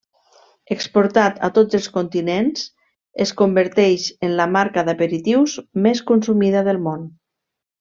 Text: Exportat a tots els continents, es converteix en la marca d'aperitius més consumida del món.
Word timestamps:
Exportat 0.75 1.35
a 1.47 1.49
tots 1.57 1.77
els 1.79 1.89
continents, 1.97 2.63
es 3.27 3.35
converteix 3.43 4.07
en 4.29 4.35
la 4.41 4.49
marca 4.57 4.85
d'aperitius 4.89 5.57
més 5.87 6.03
consumida 6.13 6.67
del 6.71 6.83
món. 6.91 7.07